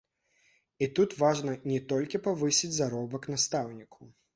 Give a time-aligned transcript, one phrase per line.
[0.85, 4.15] І тут важна не толькі павысіць заробак настаўніку.